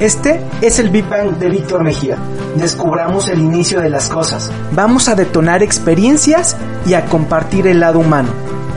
Este 0.00 0.44
es 0.60 0.78
el 0.78 0.90
Big 0.90 1.08
Bang 1.08 1.38
de 1.38 1.48
Víctor 1.48 1.82
Mejía. 1.82 2.18
Descubramos 2.56 3.28
el 3.28 3.38
inicio 3.40 3.80
de 3.80 3.88
las 3.88 4.10
cosas. 4.10 4.52
Vamos 4.72 5.08
a 5.08 5.14
detonar 5.14 5.62
experiencias 5.62 6.54
y 6.84 6.92
a 6.92 7.06
compartir 7.06 7.66
el 7.66 7.80
lado 7.80 8.00
humano. 8.00 8.28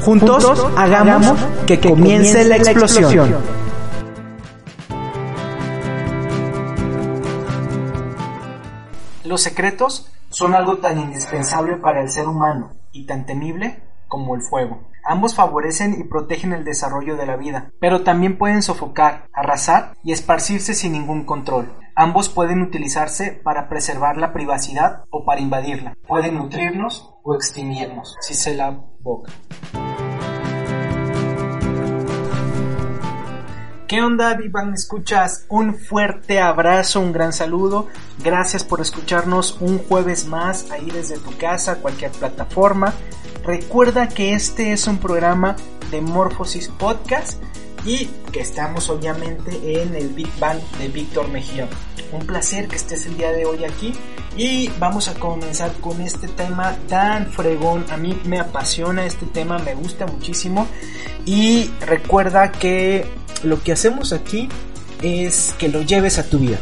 Juntos, 0.01 0.65
hagamos, 0.77 1.37
que, 1.67 1.81
comience, 1.81 2.45
la 2.45 2.55
explosión. 2.55 3.35
Los 9.25 9.41
secretos 9.41 10.09
son 10.29 10.55
algo 10.55 10.77
tan 10.77 10.99
indispensable 10.99 11.75
para 11.75 12.01
el 12.01 12.09
ser 12.09 12.29
humano 12.29 12.71
y 12.93 13.05
tan 13.05 13.25
temible 13.25 13.83
como 14.07 14.35
el 14.35 14.41
fuego. 14.41 14.88
Ambos 15.11 15.33
favorecen 15.33 15.99
y 15.99 16.03
protegen 16.03 16.53
el 16.53 16.63
desarrollo 16.63 17.17
de 17.17 17.25
la 17.25 17.35
vida, 17.35 17.71
pero 17.79 18.03
también 18.03 18.37
pueden 18.37 18.61
sofocar, 18.61 19.27
arrasar 19.33 19.93
y 20.03 20.11
esparcirse 20.11 20.75
sin 20.75 20.91
ningún 20.91 21.25
control. 21.25 21.73
Ambos 21.95 22.29
pueden 22.29 22.61
utilizarse 22.61 23.31
para 23.31 23.69
preservar 23.69 24.17
la 24.17 24.33
privacidad 24.33 25.05
o 25.09 25.25
para 25.25 25.41
invadirla. 25.41 25.97
Pueden 26.07 26.35
nutrirnos 26.35 27.15
o 27.23 27.33
extinguirnos, 27.33 28.17
si 28.21 28.35
se 28.35 28.53
la 28.53 28.69
boca. 28.99 29.31
¿Qué 33.87 34.03
onda, 34.03 34.35
Vivan? 34.35 34.75
¿Escuchas? 34.75 35.47
Un 35.49 35.73
fuerte 35.73 36.39
abrazo, 36.39 36.99
un 36.99 37.11
gran 37.11 37.33
saludo. 37.33 37.87
Gracias 38.23 38.63
por 38.63 38.79
escucharnos 38.79 39.59
un 39.59 39.79
jueves 39.79 40.27
más 40.27 40.69
ahí 40.69 40.91
desde 40.91 41.17
tu 41.17 41.35
casa, 41.35 41.81
cualquier 41.81 42.11
plataforma. 42.11 42.93
Recuerda 43.49 44.07
que 44.07 44.33
este 44.33 44.73
es 44.73 44.85
un 44.85 44.99
programa 44.99 45.55
de 45.89 46.01
Morphosis 46.01 46.67
Podcast 46.67 47.41
y 47.83 48.05
que 48.31 48.41
estamos 48.41 48.91
obviamente 48.91 49.81
en 49.81 49.95
el 49.95 50.09
Big 50.09 50.29
Bang 50.39 50.59
de 50.77 50.87
Víctor 50.87 51.29
Mejía. 51.29 51.67
Un 52.11 52.27
placer 52.27 52.67
que 52.67 52.75
estés 52.75 53.07
el 53.07 53.17
día 53.17 53.31
de 53.31 53.47
hoy 53.47 53.65
aquí 53.65 53.91
y 54.37 54.69
vamos 54.77 55.07
a 55.07 55.15
comenzar 55.15 55.71
con 55.81 55.99
este 55.99 56.27
tema 56.27 56.77
tan 56.87 57.31
fregón. 57.31 57.85
A 57.89 57.97
mí 57.97 58.21
me 58.23 58.39
apasiona 58.39 59.03
este 59.07 59.25
tema, 59.25 59.57
me 59.57 59.73
gusta 59.73 60.05
muchísimo 60.05 60.67
y 61.25 61.71
recuerda 61.87 62.51
que 62.51 63.03
lo 63.41 63.63
que 63.63 63.71
hacemos 63.71 64.13
aquí 64.13 64.47
es 65.01 65.55
que 65.57 65.69
lo 65.69 65.81
lleves 65.81 66.19
a 66.19 66.29
tu 66.29 66.37
vida 66.37 66.59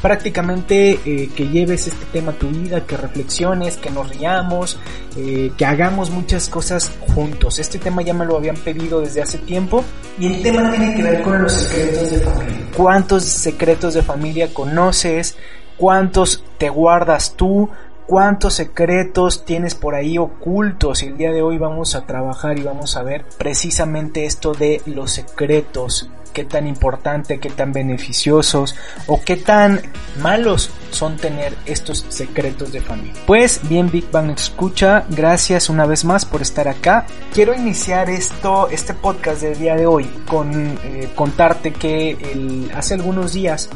prácticamente 0.00 1.00
eh, 1.04 1.30
que 1.34 1.48
lleves 1.48 1.86
este 1.86 2.04
tema 2.06 2.32
a 2.32 2.34
tu 2.34 2.48
vida, 2.48 2.86
que 2.86 2.96
reflexiones, 2.96 3.76
que 3.76 3.90
nos 3.90 4.08
riamos, 4.08 4.78
eh, 5.16 5.52
que 5.56 5.64
hagamos 5.64 6.10
muchas 6.10 6.48
cosas 6.48 6.92
juntos. 7.14 7.58
Este 7.58 7.78
tema 7.78 8.02
ya 8.02 8.14
me 8.14 8.24
lo 8.24 8.36
habían 8.36 8.56
pedido 8.56 9.00
desde 9.00 9.22
hace 9.22 9.38
tiempo 9.38 9.84
y 10.18 10.26
el 10.26 10.42
tema 10.42 10.70
tiene 10.70 10.94
que 10.94 11.02
ver 11.02 11.22
con 11.22 11.42
los 11.42 11.52
secretos 11.52 12.10
de 12.10 12.20
familia. 12.20 12.66
¿Cuántos 12.76 13.24
secretos 13.24 13.94
de 13.94 14.02
familia 14.02 14.54
conoces? 14.54 15.36
¿Cuántos 15.76 16.44
te 16.58 16.68
guardas 16.68 17.34
tú? 17.36 17.70
Cuántos 18.08 18.54
secretos 18.54 19.44
tienes 19.44 19.74
por 19.74 19.94
ahí 19.94 20.16
ocultos 20.16 21.02
y 21.02 21.08
el 21.08 21.18
día 21.18 21.30
de 21.30 21.42
hoy 21.42 21.58
vamos 21.58 21.94
a 21.94 22.06
trabajar 22.06 22.58
y 22.58 22.62
vamos 22.62 22.96
a 22.96 23.02
ver 23.02 23.24
precisamente 23.36 24.24
esto 24.24 24.54
de 24.54 24.80
los 24.86 25.10
secretos 25.12 26.08
qué 26.32 26.44
tan 26.44 26.66
importante, 26.66 27.38
qué 27.38 27.50
tan 27.50 27.72
beneficiosos 27.72 28.76
o 29.06 29.20
qué 29.22 29.36
tan 29.36 29.82
malos 30.20 30.70
son 30.90 31.16
tener 31.16 31.54
estos 31.66 32.06
secretos 32.08 32.72
de 32.72 32.80
familia. 32.80 33.14
Pues 33.26 33.60
bien, 33.68 33.90
Big 33.90 34.10
Bang 34.10 34.30
escucha, 34.30 35.04
gracias 35.10 35.68
una 35.68 35.84
vez 35.84 36.04
más 36.04 36.24
por 36.24 36.40
estar 36.40 36.68
acá. 36.68 37.06
Quiero 37.34 37.54
iniciar 37.54 38.08
esto, 38.08 38.68
este 38.70 38.94
podcast 38.94 39.42
del 39.42 39.58
día 39.58 39.74
de 39.74 39.86
hoy 39.86 40.04
con 40.28 40.78
eh, 40.84 41.10
contarte 41.14 41.72
que 41.72 42.68
hace 42.74 42.94
algunos 42.94 43.32
días 43.32 43.68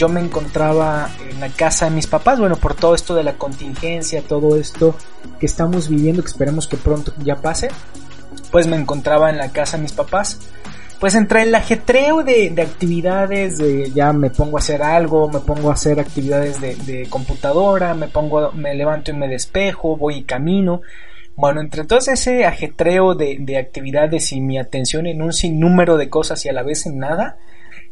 yo 0.00 0.08
me 0.08 0.20
encontraba 0.20 1.10
en 1.28 1.40
la 1.40 1.50
casa 1.50 1.84
de 1.84 1.90
mis 1.90 2.06
papás, 2.06 2.40
bueno, 2.40 2.56
por 2.56 2.74
todo 2.74 2.94
esto 2.94 3.14
de 3.14 3.22
la 3.22 3.34
contingencia, 3.34 4.22
todo 4.22 4.56
esto 4.56 4.96
que 5.38 5.44
estamos 5.44 5.90
viviendo, 5.90 6.22
que 6.22 6.28
esperemos 6.28 6.66
que 6.66 6.78
pronto 6.78 7.12
ya 7.22 7.36
pase, 7.36 7.68
pues 8.50 8.66
me 8.66 8.76
encontraba 8.76 9.28
en 9.28 9.36
la 9.36 9.52
casa 9.52 9.76
de 9.76 9.82
mis 9.82 9.92
papás 9.92 10.38
pues 11.00 11.14
entre 11.14 11.42
el 11.42 11.54
ajetreo 11.54 12.22
de, 12.22 12.54
actividades, 12.60 13.56
de 13.56 13.90
ya 13.90 14.12
me 14.12 14.28
pongo 14.28 14.58
a 14.58 14.60
hacer 14.60 14.82
algo, 14.82 15.30
me 15.30 15.40
pongo 15.40 15.70
a 15.70 15.72
hacer 15.72 15.98
actividades 15.98 16.60
de, 16.60 17.06
computadora, 17.08 17.94
me 17.94 18.08
pongo, 18.08 18.52
me 18.52 18.74
levanto 18.74 19.10
y 19.10 19.14
me 19.14 19.26
despejo, 19.26 19.96
voy 19.96 20.16
y 20.16 20.24
camino. 20.24 20.82
Bueno, 21.36 21.62
entre 21.62 21.84
todo 21.84 22.00
ese 22.00 22.44
ajetreo 22.44 23.14
de, 23.14 23.56
actividades 23.56 24.30
y 24.32 24.42
mi 24.42 24.58
atención 24.58 25.06
en 25.06 25.22
un 25.22 25.32
sinnúmero 25.32 25.96
de 25.96 26.10
cosas 26.10 26.44
y 26.44 26.50
a 26.50 26.52
la 26.52 26.62
vez 26.62 26.84
en 26.84 26.98
nada, 26.98 27.38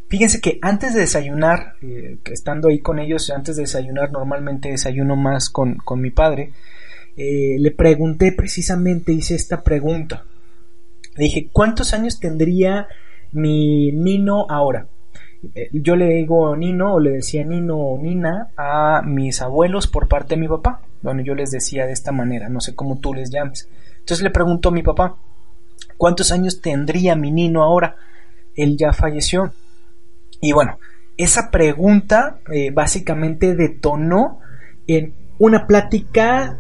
fíjense 0.09 0.41
que 0.41 0.59
antes 0.63 0.95
de 0.95 1.01
desayunar, 1.01 1.75
eh, 1.83 2.19
estando 2.25 2.69
ahí 2.69 2.81
con 2.81 2.99
ellos, 2.99 3.31
antes 3.31 3.57
de 3.57 3.63
desayunar, 3.63 4.11
normalmente 4.11 4.71
desayuno 4.71 5.17
más 5.17 5.51
con, 5.51 5.79
mi 5.97 6.11
padre, 6.11 6.53
eh, 7.17 7.57
le 7.59 7.71
pregunté 7.71 8.33
precisamente, 8.33 9.13
hice 9.13 9.35
esta 9.35 9.63
pregunta 9.63 10.25
dije, 11.19 11.49
¿cuántos 11.53 11.93
años 11.95 12.21
tendría 12.21 12.89
mi 13.33 13.93
Nino 13.93 14.47
ahora? 14.49 14.87
Eh, 15.55 15.69
yo 15.73 15.97
le 15.97 16.07
digo 16.15 16.57
Nino 16.57 16.95
o 16.95 17.01
le 17.01 17.11
decía 17.11 17.45
Nino 17.45 17.77
o 17.77 17.99
Nina 17.99 18.49
a 18.57 19.03
mis 19.05 19.41
abuelos 19.43 19.87
por 19.87 20.09
parte 20.09 20.35
de 20.35 20.41
mi 20.41 20.49
papá. 20.49 20.81
Bueno, 21.03 21.23
yo 21.23 21.35
les 21.35 21.51
decía 21.51 21.87
de 21.87 21.93
esta 21.93 22.13
manera, 22.13 22.49
no 22.49 22.61
sé 22.61 22.75
cómo 22.75 22.99
tú 22.99 23.15
les 23.15 23.31
llames. 23.31 23.69
Entonces 24.01 24.23
le 24.23 24.31
pregunto 24.31 24.71
a 24.71 24.73
mi 24.73 24.83
papá, 24.83 25.17
¿cuántos 25.97 26.33
años 26.33 26.61
tendría 26.61 27.15
mi 27.15 27.31
Nino 27.31 27.63
ahora? 27.63 27.97
Él 28.57 28.77
ya 28.77 28.93
falleció. 28.93 29.53
Y 30.41 30.53
bueno, 30.53 30.79
esa 31.17 31.51
pregunta 31.51 32.41
eh, 32.53 32.71
básicamente 32.71 33.55
detonó 33.55 34.41
en 34.87 35.15
una 35.39 35.67
plática, 35.67 36.59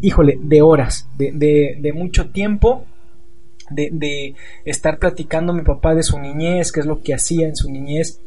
híjole, 0.00 0.38
de 0.40 0.62
horas, 0.62 1.08
de, 1.16 1.76
de 1.80 1.92
mucho 1.92 2.30
tiempo 2.30 2.86
de, 3.70 4.34
estar 4.64 4.98
platicando 4.98 5.52
mi 5.52 5.62
papá 5.62 5.94
de 5.94 6.02
su 6.02 6.18
niñez, 6.18 6.72
qué 6.72 6.80
es 6.80 6.86
lo 6.86 7.02
que 7.02 7.14
hacía 7.14 7.46
en 7.46 7.56
su 7.56 7.70
niñez, 7.70 8.20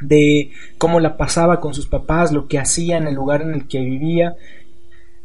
de 0.00 0.50
cómo 0.78 1.00
la 1.00 1.16
pasaba 1.16 1.60
con 1.60 1.74
sus 1.74 1.86
papás, 1.86 2.32
lo 2.32 2.48
que 2.48 2.58
hacía 2.58 2.96
en 2.98 3.06
el 3.06 3.14
lugar 3.14 3.42
en 3.42 3.54
el 3.54 3.66
que 3.66 3.80
vivía. 3.80 4.34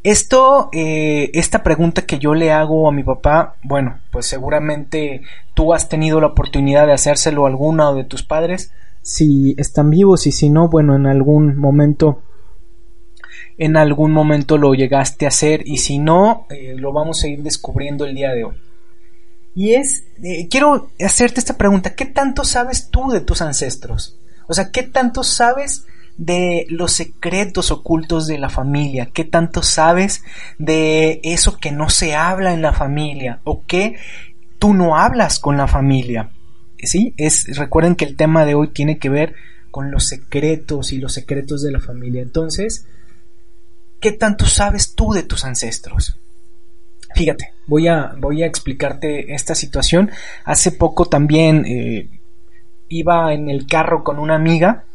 Esto, 0.03 0.69
eh, 0.73 1.29
esta 1.33 1.61
pregunta 1.61 2.07
que 2.07 2.17
yo 2.17 2.33
le 2.33 2.51
hago 2.51 2.89
a 2.89 2.91
mi 2.91 3.03
papá, 3.03 3.55
bueno, 3.63 3.99
pues 4.11 4.25
seguramente 4.25 5.21
tú 5.53 5.73
has 5.73 5.89
tenido 5.89 6.19
la 6.19 6.27
oportunidad 6.27 6.87
de 6.87 6.93
hacérselo 6.93 7.45
a 7.45 7.49
alguno 7.49 7.93
de 7.93 8.03
tus 8.03 8.23
padres, 8.23 8.71
si 9.03 9.53
están 9.57 9.91
vivos 9.91 10.25
y 10.25 10.31
si 10.31 10.49
no, 10.49 10.69
bueno, 10.69 10.95
en 10.95 11.05
algún 11.05 11.55
momento 11.57 12.23
en 13.57 13.77
algún 13.77 14.11
momento 14.11 14.57
lo 14.57 14.73
llegaste 14.73 15.25
a 15.25 15.27
hacer 15.27 15.61
y 15.67 15.77
si 15.77 15.99
no, 15.99 16.47
eh, 16.49 16.75
lo 16.77 16.93
vamos 16.93 17.23
a 17.23 17.27
ir 17.27 17.43
descubriendo 17.43 18.05
el 18.05 18.15
día 18.15 18.31
de 18.31 18.45
hoy. 18.45 18.55
Y 19.53 19.73
es, 19.73 20.05
eh, 20.23 20.47
quiero 20.49 20.89
hacerte 20.99 21.39
esta 21.39 21.57
pregunta, 21.57 21.93
¿qué 21.93 22.05
tanto 22.05 22.43
sabes 22.43 22.89
tú 22.89 23.09
de 23.09 23.21
tus 23.21 23.41
ancestros? 23.41 24.17
O 24.47 24.53
sea, 24.53 24.71
¿qué 24.71 24.81
tanto 24.83 25.23
sabes 25.23 25.85
de 26.17 26.65
los 26.69 26.93
secretos 26.93 27.71
ocultos 27.71 28.27
de 28.27 28.37
la 28.37 28.49
familia? 28.49 29.09
¿Qué 29.13 29.23
tanto 29.23 29.63
sabes 29.63 30.23
de 30.57 31.19
eso 31.23 31.57
que 31.57 31.71
no 31.71 31.89
se 31.89 32.15
habla 32.15 32.53
en 32.53 32.61
la 32.61 32.73
familia? 32.73 33.39
¿O 33.43 33.63
que 33.65 33.97
tú 34.59 34.73
no 34.73 34.97
hablas 34.97 35.39
con 35.39 35.57
la 35.57 35.67
familia? 35.67 36.31
¿Sí? 36.77 37.13
Es, 37.17 37.57
recuerden 37.57 37.95
que 37.95 38.05
el 38.05 38.15
tema 38.15 38.45
de 38.45 38.55
hoy 38.55 38.69
tiene 38.69 38.97
que 38.97 39.09
ver 39.09 39.35
con 39.71 39.89
los 39.89 40.07
secretos 40.07 40.91
y 40.91 40.97
los 40.97 41.13
secretos 41.13 41.63
de 41.63 41.71
la 41.71 41.79
familia. 41.79 42.21
Entonces, 42.21 42.85
¿qué 43.99 44.11
tanto 44.11 44.45
sabes 44.45 44.95
tú 44.95 45.13
de 45.13 45.23
tus 45.23 45.45
ancestros? 45.45 46.17
Fíjate, 47.15 47.53
voy 47.67 47.87
a, 47.87 48.13
voy 48.17 48.43
a 48.43 48.47
explicarte 48.47 49.33
esta 49.33 49.55
situación. 49.55 50.11
Hace 50.45 50.71
poco 50.71 51.05
también 51.05 51.65
eh, 51.65 52.09
iba 52.89 53.33
en 53.33 53.49
el 53.49 53.67
carro 53.67 54.03
con 54.03 54.19
una 54.19 54.35
amiga. 54.35 54.85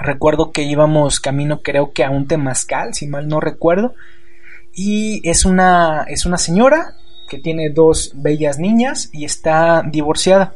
Recuerdo 0.00 0.50
que 0.50 0.62
íbamos 0.62 1.20
camino 1.20 1.60
creo 1.62 1.92
que 1.92 2.04
a 2.04 2.10
un 2.10 2.26
temazcal, 2.26 2.94
si 2.94 3.06
mal 3.06 3.28
no 3.28 3.40
recuerdo. 3.40 3.94
Y 4.74 5.20
es 5.28 5.44
una, 5.44 6.04
es 6.08 6.26
una 6.26 6.38
señora 6.38 6.94
que 7.28 7.38
tiene 7.38 7.70
dos 7.70 8.12
bellas 8.14 8.58
niñas 8.58 9.10
y 9.12 9.24
está 9.24 9.82
divorciada. 9.82 10.54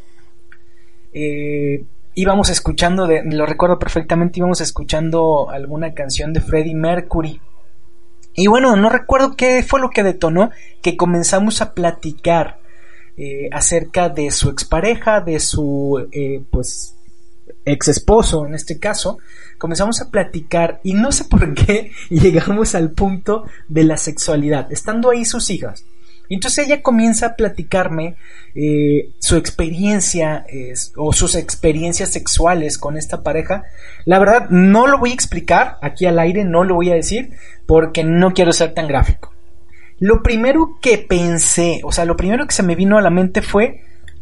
Eh, 1.13 1.85
íbamos 2.15 2.51
escuchando, 2.51 3.07
lo 3.07 3.47
recuerdo 3.47 3.79
perfectamente, 3.79 4.41
íbamos 4.41 4.61
escuchando 4.61 5.51
alguna 5.51 5.95
canción 5.95 6.33
de 6.33 6.41
Freddie 6.41 6.75
Mercury 6.75 7.41
y 8.35 8.49
bueno, 8.49 8.75
no 8.77 8.89
recuerdo 8.89 9.37
qué 9.37 9.63
fue 9.63 9.81
lo 9.81 9.91
que 9.91 10.03
detonó 10.03 10.51
que 10.83 10.97
comenzamos 10.97 11.63
a 11.63 11.73
platicar 11.73 12.59
eh, 13.17 13.49
acerca 13.53 14.09
de 14.09 14.31
su 14.33 14.51
expareja, 14.51 15.21
de 15.21 15.39
su 15.39 16.09
eh, 16.11 16.43
pues 16.51 16.97
ex 17.65 17.89
esposo 17.89 18.47
en 18.47 18.55
este 18.55 18.79
caso. 18.79 19.19
Comenzamos 19.59 20.01
a 20.01 20.11
platicar 20.11 20.81
y 20.85 20.95
no 20.95 21.13
sé 21.13 21.25
por 21.25 21.55
qué 21.55 21.91
llegamos 22.11 22.75
al 22.75 22.93
punto 22.93 23.45
de 23.69 23.85
la 23.85 23.97
sexualidad, 23.97 24.71
estando 24.73 25.11
ahí 25.11 25.25
sus 25.25 25.51
hijas. 25.51 25.85
entonces 26.29 26.67
ella 26.67 26.83
comienza 26.83 27.27
a 27.27 27.37
platicarme 27.37 28.17
eh, 28.55 29.11
su 29.19 29.37
experiencia 29.37 30.47
o 30.97 31.13
sus 31.13 31.35
experiencias 31.35 32.13
sexuales 32.13 32.79
con 32.79 32.97
esta 32.97 33.23
pareja. 33.23 33.65
La 34.05 34.19
verdad, 34.19 34.49
no 34.51 34.87
lo 34.87 34.99
voy 34.99 35.11
a 35.11 35.15
explicar 35.15 35.79
aquí 35.83 36.07
al 36.07 36.19
aire, 36.19 36.45
no 36.45 36.65
lo 36.65 36.75
voy 36.75 36.91
a 36.91 36.95
decir, 36.95 37.31
porque 37.67 38.05
no 38.05 38.33
quiero 38.33 38.53
ser 38.53 38.75
tan 38.75 38.89
gráfico. 38.89 39.35
Lo 39.99 40.23
primero 40.23 40.79
que 40.83 40.99
pensé, 40.99 41.81
o 41.85 41.93
sea, 41.93 42.05
lo 42.05 42.17
primero 42.17 42.47
que 42.47 42.55
se 42.55 42.63
me 42.63 42.75
vino 42.75 42.99
a 42.99 43.03
la 43.03 43.11
mente 43.11 43.43
fue, 43.43 43.81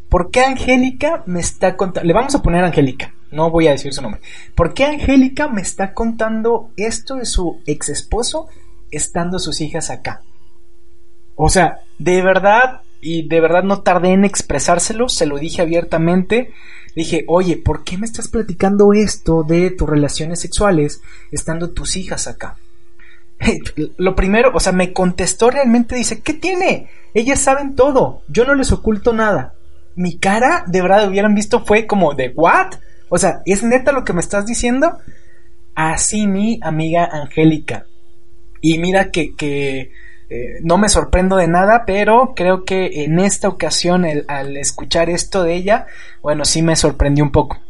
¿por 0.08 0.30
qué 0.30 0.44
Angélica 0.44 1.22
me 1.26 1.40
está 1.40 1.76
contando? 1.76 2.06
Le 2.06 2.12
vamos 2.12 2.34
a 2.34 2.42
poner 2.42 2.62
Angélica, 2.62 3.14
no 3.32 3.50
voy 3.50 3.66
a 3.66 3.72
decir 3.72 3.92
su 3.92 4.02
nombre. 4.02 4.20
¿Por 4.54 4.74
qué 4.74 4.84
Angélica 4.84 5.48
me 5.48 5.62
está 5.62 5.94
contando 5.94 6.70
esto 6.76 7.16
de 7.16 7.24
su 7.24 7.60
ex 7.66 7.88
esposo 7.88 8.48
estando 8.90 9.38
sus 9.38 9.60
hijas 9.60 9.90
acá? 9.90 10.22
O 11.34 11.48
sea, 11.48 11.80
de 11.98 12.22
verdad, 12.22 12.82
y 13.00 13.26
de 13.28 13.40
verdad 13.40 13.64
no 13.64 13.80
tardé 13.80 14.12
en 14.12 14.24
expresárselo, 14.24 15.08
se 15.08 15.26
lo 15.26 15.38
dije 15.38 15.62
abiertamente. 15.62 16.52
Dije, 16.94 17.24
oye, 17.26 17.56
¿por 17.56 17.84
qué 17.84 17.96
me 17.96 18.06
estás 18.06 18.28
platicando 18.28 18.92
esto 18.92 19.42
de 19.42 19.70
tus 19.70 19.88
relaciones 19.88 20.40
sexuales 20.40 21.00
estando 21.30 21.70
tus 21.70 21.96
hijas 21.96 22.28
acá? 22.28 22.58
Lo 23.96 24.14
primero, 24.14 24.52
o 24.54 24.60
sea, 24.60 24.72
me 24.72 24.92
contestó 24.92 25.50
realmente, 25.50 25.96
dice, 25.96 26.20
¿qué 26.20 26.34
tiene? 26.34 26.90
Ellas 27.14 27.40
saben 27.40 27.74
todo, 27.74 28.22
yo 28.28 28.44
no 28.44 28.54
les 28.54 28.72
oculto 28.72 29.12
nada. 29.12 29.54
Mi 29.94 30.18
cara, 30.18 30.64
de 30.66 30.80
verdad, 30.80 31.08
hubieran 31.08 31.34
visto, 31.34 31.64
fue 31.64 31.86
como 31.86 32.14
de, 32.14 32.32
¿what? 32.34 32.74
O 33.14 33.18
sea, 33.18 33.42
¿es 33.44 33.62
neta 33.62 33.92
lo 33.92 34.04
que 34.04 34.14
me 34.14 34.22
estás 34.22 34.46
diciendo? 34.46 34.98
Así 35.74 36.26
mi 36.26 36.58
amiga 36.62 37.04
Angélica. 37.04 37.84
Y 38.62 38.78
mira 38.78 39.10
que, 39.10 39.36
que 39.36 39.92
eh, 40.30 40.60
no 40.62 40.78
me 40.78 40.88
sorprendo 40.88 41.36
de 41.36 41.46
nada, 41.46 41.84
pero 41.86 42.32
creo 42.34 42.64
que 42.64 43.04
en 43.04 43.18
esta 43.18 43.48
ocasión 43.48 44.06
al 44.28 44.56
escuchar 44.56 45.10
esto 45.10 45.42
de 45.42 45.56
ella, 45.56 45.88
bueno, 46.22 46.46
sí 46.46 46.62
me 46.62 46.74
sorprendió 46.74 47.22
un 47.22 47.32
poco. 47.32 47.60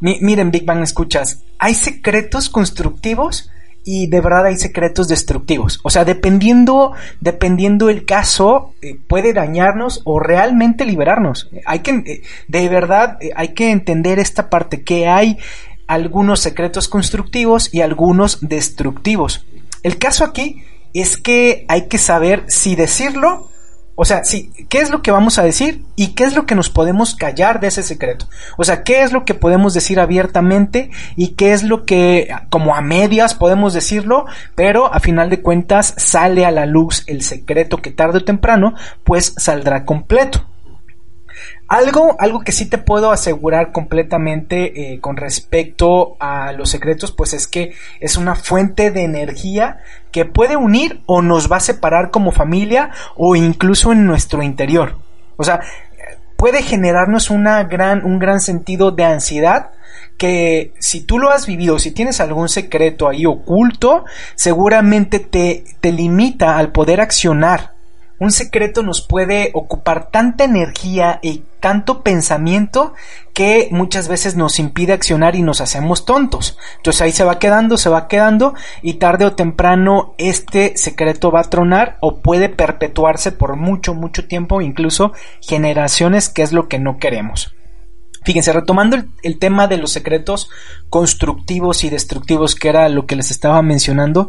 miren, 0.00 0.50
Big 0.50 0.66
Bang, 0.66 0.82
escuchas, 0.82 1.44
hay 1.58 1.72
secretos 1.72 2.50
constructivos 2.50 3.50
y 3.84 4.06
de 4.08 4.20
verdad 4.20 4.46
hay 4.46 4.56
secretos 4.56 5.08
destructivos. 5.08 5.80
O 5.82 5.90
sea, 5.90 6.04
dependiendo, 6.04 6.92
dependiendo 7.20 7.88
el 7.88 8.04
caso, 8.04 8.74
eh, 8.82 8.98
puede 9.06 9.32
dañarnos 9.32 10.02
o 10.04 10.20
realmente 10.20 10.84
liberarnos. 10.84 11.50
Hay 11.66 11.80
que, 11.80 11.90
eh, 11.90 12.22
de 12.48 12.68
verdad, 12.68 13.18
hay 13.34 13.48
que 13.48 13.70
entender 13.70 14.18
esta 14.18 14.50
parte, 14.50 14.82
que 14.82 15.08
hay 15.08 15.38
algunos 15.86 16.40
secretos 16.40 16.88
constructivos 16.88 17.72
y 17.74 17.80
algunos 17.80 18.38
destructivos. 18.40 19.44
El 19.82 19.98
caso 19.98 20.24
aquí 20.24 20.62
es 20.94 21.16
que 21.16 21.64
hay 21.68 21.88
que 21.88 21.98
saber 21.98 22.44
si 22.48 22.76
decirlo, 22.76 23.49
o 24.02 24.06
sea, 24.06 24.24
si, 24.24 24.50
¿qué 24.70 24.78
es 24.78 24.88
lo 24.88 25.02
que 25.02 25.10
vamos 25.10 25.38
a 25.38 25.42
decir 25.42 25.84
y 25.94 26.14
qué 26.14 26.24
es 26.24 26.34
lo 26.34 26.46
que 26.46 26.54
nos 26.54 26.70
podemos 26.70 27.14
callar 27.14 27.60
de 27.60 27.66
ese 27.66 27.82
secreto? 27.82 28.24
O 28.56 28.64
sea, 28.64 28.82
¿qué 28.82 29.02
es 29.02 29.12
lo 29.12 29.26
que 29.26 29.34
podemos 29.34 29.74
decir 29.74 30.00
abiertamente 30.00 30.90
y 31.16 31.34
qué 31.34 31.52
es 31.52 31.64
lo 31.64 31.84
que, 31.84 32.34
como 32.48 32.74
a 32.74 32.80
medias 32.80 33.34
podemos 33.34 33.74
decirlo, 33.74 34.24
pero 34.54 34.90
a 34.90 35.00
final 35.00 35.28
de 35.28 35.42
cuentas 35.42 35.92
sale 35.98 36.46
a 36.46 36.50
la 36.50 36.64
luz 36.64 37.04
el 37.08 37.20
secreto 37.20 37.82
que 37.82 37.90
tarde 37.90 38.20
o 38.20 38.24
temprano, 38.24 38.72
pues 39.04 39.34
saldrá 39.36 39.84
completo. 39.84 40.46
Algo, 41.70 42.16
algo 42.18 42.40
que 42.40 42.50
sí 42.50 42.66
te 42.66 42.78
puedo 42.78 43.12
asegurar 43.12 43.70
completamente 43.70 44.94
eh, 44.94 45.00
con 45.00 45.16
respecto 45.16 46.16
a 46.18 46.50
los 46.50 46.68
secretos, 46.68 47.12
pues 47.12 47.32
es 47.32 47.46
que 47.46 47.74
es 48.00 48.16
una 48.16 48.34
fuente 48.34 48.90
de 48.90 49.04
energía 49.04 49.78
que 50.10 50.24
puede 50.24 50.56
unir 50.56 51.00
o 51.06 51.22
nos 51.22 51.50
va 51.50 51.58
a 51.58 51.60
separar 51.60 52.10
como 52.10 52.32
familia 52.32 52.90
o 53.14 53.36
incluso 53.36 53.92
en 53.92 54.04
nuestro 54.04 54.42
interior. 54.42 54.96
O 55.36 55.44
sea, 55.44 55.60
puede 56.36 56.62
generarnos 56.62 57.30
una 57.30 57.62
gran, 57.62 58.04
un 58.04 58.18
gran 58.18 58.40
sentido 58.40 58.90
de 58.90 59.04
ansiedad 59.04 59.70
que 60.18 60.72
si 60.80 61.02
tú 61.02 61.20
lo 61.20 61.30
has 61.30 61.46
vivido, 61.46 61.78
si 61.78 61.92
tienes 61.92 62.20
algún 62.20 62.48
secreto 62.48 63.08
ahí 63.08 63.26
oculto, 63.26 64.04
seguramente 64.34 65.20
te, 65.20 65.62
te 65.80 65.92
limita 65.92 66.58
al 66.58 66.72
poder 66.72 67.00
accionar 67.00 67.74
un 68.20 68.30
secreto 68.32 68.82
nos 68.82 69.00
puede 69.00 69.50
ocupar 69.54 70.10
tanta 70.10 70.44
energía 70.44 71.18
y 71.22 71.42
tanto 71.58 72.02
pensamiento 72.02 72.92
que 73.32 73.68
muchas 73.70 74.08
veces 74.08 74.36
nos 74.36 74.58
impide 74.58 74.92
accionar 74.92 75.36
y 75.36 75.42
nos 75.42 75.62
hacemos 75.62 76.04
tontos. 76.04 76.58
Entonces 76.76 77.00
ahí 77.00 77.12
se 77.12 77.24
va 77.24 77.38
quedando, 77.38 77.78
se 77.78 77.88
va 77.88 78.08
quedando 78.08 78.54
y 78.82 78.94
tarde 78.94 79.24
o 79.24 79.32
temprano 79.32 80.14
este 80.18 80.76
secreto 80.76 81.30
va 81.30 81.40
a 81.40 81.50
tronar 81.50 81.96
o 82.00 82.18
puede 82.20 82.50
perpetuarse 82.50 83.32
por 83.32 83.56
mucho, 83.56 83.94
mucho 83.94 84.28
tiempo, 84.28 84.60
incluso 84.60 85.14
generaciones, 85.40 86.28
que 86.28 86.42
es 86.42 86.52
lo 86.52 86.68
que 86.68 86.78
no 86.78 86.98
queremos. 86.98 87.54
Fíjense, 88.22 88.52
retomando 88.52 88.96
el, 88.96 89.08
el, 89.22 89.38
tema 89.38 89.66
de 89.66 89.78
los 89.78 89.92
secretos 89.92 90.50
constructivos 90.90 91.84
y 91.84 91.88
destructivos, 91.88 92.54
que 92.54 92.68
era 92.68 92.86
lo 92.90 93.06
que 93.06 93.16
les 93.16 93.30
estaba 93.30 93.62
mencionando, 93.62 94.28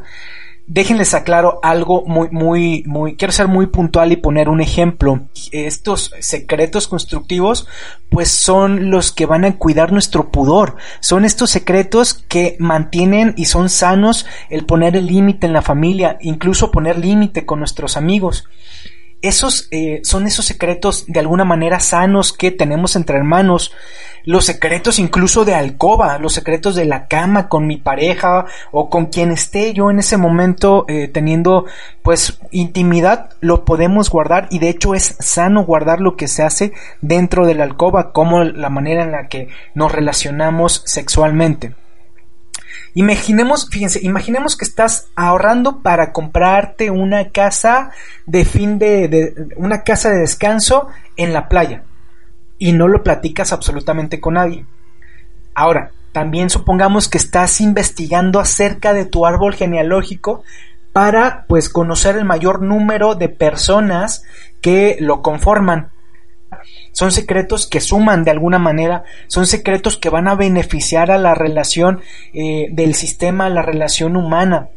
déjenles 0.68 1.14
aclaro 1.14 1.60
algo 1.64 2.04
muy, 2.06 2.30
muy, 2.32 2.84
muy, 2.86 3.16
quiero 3.16 3.32
ser 3.32 3.48
muy 3.48 3.68
puntual 3.68 4.12
y 4.12 4.18
poner 4.18 4.50
un 4.50 4.62
ejemplo. 4.62 5.28
Estos 5.52 6.12
secretos 6.20 6.88
constructivos, 6.88 7.68
pues 8.10 8.32
son 8.32 8.90
los 8.90 9.12
que 9.12 9.26
van 9.26 9.46
a 9.46 9.58
cuidar 9.58 9.92
nuestro 9.92 10.32
pudor. 10.32 10.76
Son 11.00 11.26
estos 11.26 11.50
secretos 11.50 12.14
que 12.14 12.56
mantienen 12.60 13.34
y 13.38 13.46
son 13.46 13.70
sanos 13.70 14.26
el 14.50 14.66
poner 14.66 14.96
el 14.96 15.08
límite 15.08 15.48
en 15.48 15.54
la 15.54 15.62
familia, 15.62 16.18
incluso 16.22 16.72
poner 16.72 16.98
límite 16.98 17.46
con 17.46 17.60
nuestros 17.60 17.98
amigos 17.98 18.46
esos 19.22 19.68
eh, 19.72 20.02
son 20.04 20.28
esos 20.28 20.46
secretos 20.46 21.06
de 21.08 21.20
alguna 21.20 21.46
manera 21.46 21.80
sanos 21.80 22.34
que 22.34 22.52
tenemos 22.52 22.96
entre 22.96 23.18
hermanos, 23.18 23.72
los 24.24 24.46
secretos 24.46 25.00
incluso 25.00 25.46
de 25.46 25.56
alcoba, 25.56 26.18
los 26.20 26.34
secretos 26.34 26.76
de 26.76 26.86
la 26.86 27.08
cama 27.08 27.50
con 27.50 27.66
mi 27.68 27.78
pareja 27.78 28.46
o 28.72 28.90
con 28.90 29.08
quien 29.08 29.32
esté 29.32 29.74
yo 29.74 29.90
en 29.90 30.00
ese 30.00 30.18
momento 30.18 30.86
eh, 30.88 31.08
teniendo 31.08 31.66
pues 32.04 32.40
intimidad, 32.52 33.32
lo 33.42 33.66
podemos 33.66 34.10
guardar 34.10 34.48
y 34.52 34.60
de 34.60 34.70
hecho 34.70 34.96
es 34.96 35.16
sano 35.20 35.66
guardar 35.66 36.02
lo 36.02 36.16
que 36.16 36.28
se 36.28 36.44
hace 36.44 36.74
dentro 37.02 37.46
de 37.46 37.56
la 37.56 37.64
alcoba 37.64 38.12
como 38.12 38.44
la 38.44 38.70
manera 38.70 39.04
en 39.04 39.12
la 39.12 39.28
que 39.28 39.50
nos 39.74 39.92
relacionamos 39.92 40.84
sexualmente. 40.86 41.74
Imaginemos, 42.94 43.70
fíjense, 43.70 44.00
imaginemos 44.04 44.56
que 44.56 44.66
estás 44.66 45.08
ahorrando 45.16 45.82
para 45.82 46.12
comprarte 46.12 46.92
una 46.92 47.30
casa 47.30 47.92
de 48.26 48.46
fin 48.46 48.80
de, 48.80 49.08
de, 49.08 49.48
una 49.56 49.84
casa 49.84 50.10
de 50.10 50.20
descanso 50.20 50.88
en 51.18 51.34
la 51.34 51.48
playa 51.48 51.84
y 52.58 52.74
no 52.74 52.88
lo 52.88 53.04
platicas 53.04 53.54
absolutamente 53.54 54.20
con 54.20 54.36
nadie. 54.36 54.66
Ahora, 55.54 55.92
también 56.12 56.50
supongamos 56.50 57.08
que 57.08 57.18
estás 57.18 57.62
investigando 57.62 58.40
acerca 58.40 58.94
de 58.94 59.06
tu 59.06 59.26
árbol 59.26 59.54
genealógico 59.54 60.44
para 60.94 61.46
pues 61.48 61.70
conocer 61.70 62.18
el 62.18 62.26
mayor 62.26 62.62
número 62.62 63.16
de 63.16 63.30
personas 63.30 64.24
que 64.60 64.98
lo 65.00 65.22
conforman 65.22 65.90
son 66.92 67.12
secretos 67.12 67.68
que 67.68 67.82
suman 67.82 68.24
de 68.24 68.32
alguna 68.32 68.60
manera, 68.60 69.04
son 69.28 69.48
secretos 69.48 69.98
que 69.98 70.10
van 70.10 70.28
a 70.28 70.36
beneficiar 70.36 71.12
a 71.12 71.18
la 71.18 71.34
relación 71.34 72.02
eh, 72.34 72.68
del 72.72 72.96
sistema, 72.96 73.46
a 73.46 73.50
la 73.50 73.62
relación 73.62 74.16
humana. 74.16 74.70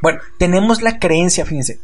Bueno, 0.00 0.20
tenemos 0.38 0.82
la 0.82 0.98
creencia, 0.98 1.44
fíjense, 1.44 1.80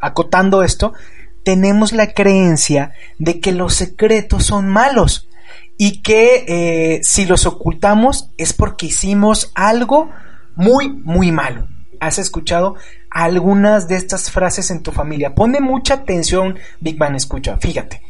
acotando 0.00 0.62
esto, 0.62 0.94
tenemos 1.42 1.92
la 1.92 2.12
creencia 2.12 2.92
de 3.18 3.40
que 3.40 3.52
los 3.52 3.74
secretos 3.74 4.44
son 4.44 4.68
malos 4.68 5.28
y 5.76 6.02
que 6.02 6.44
eh, 6.48 7.00
si 7.02 7.24
los 7.24 7.46
ocultamos 7.46 8.30
es 8.36 8.52
porque 8.52 8.86
hicimos 8.86 9.52
algo 9.54 10.10
muy, 10.56 10.88
muy 10.88 11.32
malo. 11.32 11.68
¿Has 12.00 12.18
escuchado 12.18 12.76
algunas 13.10 13.88
de 13.88 13.96
estas 13.96 14.30
frases 14.30 14.70
en 14.70 14.82
tu 14.82 14.92
familia? 14.92 15.34
Pone 15.34 15.60
mucha 15.60 15.94
atención, 15.94 16.58
Big 16.80 16.96
Bang, 16.96 17.16
escucha, 17.16 17.56
fíjate. 17.58 18.02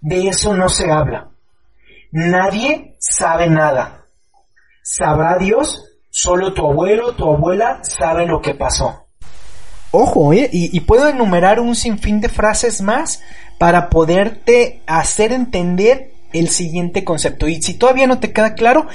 De 0.00 0.28
eso 0.28 0.54
no 0.56 0.68
se 0.68 0.90
habla. 0.90 1.30
Nadie 2.12 2.96
sabe 2.98 3.48
nada. 3.48 4.06
Sabrá 4.82 5.38
Dios, 5.38 5.84
solo 6.10 6.52
tu 6.54 6.66
abuelo, 6.66 7.14
tu 7.14 7.30
abuela 7.30 7.80
sabe 7.82 8.26
lo 8.26 8.40
que 8.40 8.54
pasó. 8.54 9.06
Ojo, 9.92 10.32
y, 10.32 10.48
y 10.52 10.80
puedo 10.80 11.08
enumerar 11.08 11.60
un 11.60 11.74
sinfín 11.74 12.20
de 12.20 12.28
frases 12.28 12.80
más 12.80 13.22
para 13.58 13.90
poderte 13.90 14.82
hacer 14.86 15.32
entender 15.32 16.12
el 16.32 16.48
siguiente 16.48 17.04
concepto. 17.04 17.48
Y 17.48 17.60
si 17.60 17.74
todavía 17.74 18.06
no 18.06 18.18
te 18.20 18.32
queda 18.32 18.54
claro, 18.54 18.86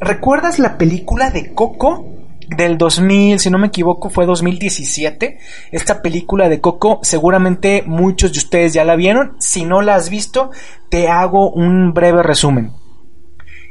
¿recuerdas 0.00 0.58
la 0.58 0.78
película 0.78 1.30
de 1.30 1.54
Coco? 1.54 2.11
Del 2.56 2.78
2000, 2.78 3.38
si 3.40 3.50
no 3.50 3.58
me 3.58 3.68
equivoco, 3.68 4.10
fue 4.10 4.26
2017. 4.26 5.38
Esta 5.70 6.02
película 6.02 6.48
de 6.48 6.60
Coco, 6.60 7.00
seguramente 7.02 7.82
muchos 7.86 8.32
de 8.32 8.38
ustedes 8.38 8.72
ya 8.72 8.84
la 8.84 8.96
vieron. 8.96 9.36
Si 9.38 9.64
no 9.64 9.82
la 9.82 9.94
has 9.94 10.10
visto, 10.10 10.50
te 10.88 11.08
hago 11.08 11.50
un 11.50 11.92
breve 11.92 12.22
resumen. 12.22 12.72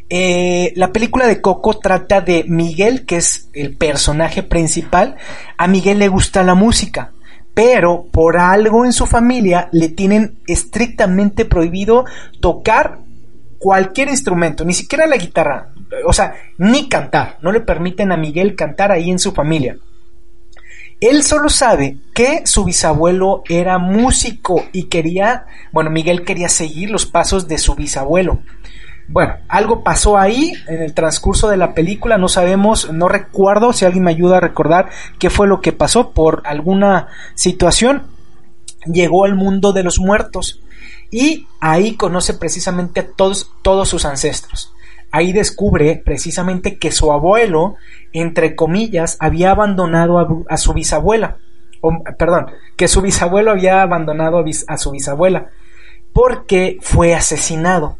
Eh, 0.09 0.73
la 0.75 0.91
película 0.91 1.25
de 1.25 1.39
Coco 1.39 1.79
trata 1.79 2.19
de 2.19 2.43
Miguel, 2.45 3.05
que 3.05 3.17
es 3.17 3.49
el 3.53 3.77
personaje 3.77 4.43
principal. 4.43 5.15
A 5.57 5.67
Miguel 5.67 5.99
le 5.99 6.09
gusta 6.09 6.43
la 6.43 6.53
música, 6.53 7.13
pero 7.53 8.07
por 8.11 8.37
algo 8.37 8.83
en 8.83 8.91
su 8.91 9.05
familia 9.05 9.69
le 9.71 9.87
tienen 9.87 10.39
estrictamente 10.47 11.45
prohibido 11.45 12.03
tocar 12.41 12.99
cualquier 13.61 14.09
instrumento, 14.09 14.65
ni 14.65 14.73
siquiera 14.73 15.05
la 15.05 15.17
guitarra, 15.17 15.69
o 16.07 16.13
sea, 16.13 16.33
ni 16.57 16.89
cantar, 16.89 17.37
no 17.41 17.51
le 17.51 17.61
permiten 17.61 18.11
a 18.11 18.17
Miguel 18.17 18.55
cantar 18.55 18.91
ahí 18.91 19.11
en 19.11 19.19
su 19.19 19.33
familia. 19.33 19.77
Él 20.99 21.21
solo 21.21 21.47
sabe 21.47 21.97
que 22.11 22.41
su 22.45 22.65
bisabuelo 22.65 23.43
era 23.47 23.77
músico 23.77 24.65
y 24.71 24.85
quería, 24.85 25.45
bueno, 25.71 25.91
Miguel 25.91 26.25
quería 26.25 26.49
seguir 26.49 26.89
los 26.89 27.05
pasos 27.05 27.47
de 27.47 27.59
su 27.59 27.75
bisabuelo. 27.75 28.39
Bueno, 29.07 29.35
algo 29.47 29.83
pasó 29.83 30.17
ahí 30.17 30.53
en 30.67 30.81
el 30.81 30.95
transcurso 30.95 31.47
de 31.47 31.57
la 31.57 31.75
película, 31.75 32.17
no 32.17 32.29
sabemos, 32.29 32.91
no 32.91 33.09
recuerdo 33.09 33.73
si 33.73 33.85
alguien 33.85 34.05
me 34.05 34.11
ayuda 34.11 34.37
a 34.37 34.41
recordar 34.41 34.89
qué 35.19 35.29
fue 35.29 35.47
lo 35.47 35.61
que 35.61 35.71
pasó 35.71 36.13
por 36.13 36.41
alguna 36.45 37.09
situación. 37.35 38.07
Llegó 38.91 39.25
al 39.25 39.35
mundo 39.35 39.71
de 39.71 39.83
los 39.83 39.99
muertos 39.99 40.61
y 41.11 41.47
ahí 41.59 41.95
conoce 41.95 42.33
precisamente 42.33 43.01
a 43.01 43.07
todos, 43.07 43.51
todos 43.61 43.89
sus 43.89 44.05
ancestros 44.05 44.73
ahí 45.11 45.33
descubre 45.33 46.01
precisamente 46.03 46.77
que 46.77 46.91
su 46.91 47.11
abuelo, 47.11 47.75
entre 48.13 48.55
comillas, 48.55 49.17
había 49.19 49.51
abandonado 49.51 50.45
a, 50.49 50.57
su 50.57 50.73
bisabuela. 50.73 51.37
perdón, 52.17 52.47
que 52.77 52.87
su 52.87 53.01
bisabuelo 53.01 53.51
había 53.51 53.81
abandonado 53.81 54.43
a, 54.67 54.77
su 54.77 54.91
bisabuela 54.91 55.49
porque 56.13 56.77
fue 56.81 57.13
asesinado. 57.13 57.97